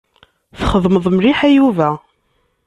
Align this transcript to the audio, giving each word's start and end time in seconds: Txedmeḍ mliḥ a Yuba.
Txedmeḍ 0.59 1.05
mliḥ 1.11 1.39
a 1.47 1.49
Yuba. 1.55 1.89